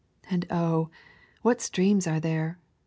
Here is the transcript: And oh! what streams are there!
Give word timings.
And 0.31 0.47
oh! 0.49 0.89
what 1.43 1.61
streams 1.61 2.07
are 2.07 2.19
there! 2.19 2.57